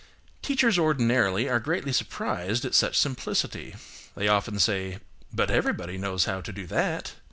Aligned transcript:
Teachers 0.41 0.79
ordinarily 0.79 1.47
are 1.47 1.59
greatly 1.59 1.93
surprised 1.93 2.65
at 2.65 2.73
such 2.73 2.97
simplicity. 2.97 3.75
They 4.15 4.27
often 4.27 4.57
say, 4.57 4.97
"But 5.31 5.51
everybody 5.51 5.99
knows 5.99 6.25
how 6.25 6.41
to 6.41 6.51
do 6.51 6.65
that!" 6.65 7.13